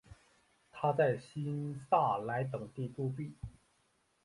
[0.71, 3.37] 他在新萨莱等地铸币。